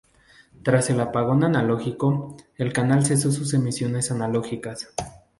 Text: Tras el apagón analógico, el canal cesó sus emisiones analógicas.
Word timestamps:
Tras 0.63 0.89
el 0.89 0.99
apagón 0.99 1.43
analógico, 1.43 2.35
el 2.57 2.73
canal 2.73 3.05
cesó 3.05 3.31
sus 3.31 3.53
emisiones 3.53 4.09
analógicas. 4.09 4.91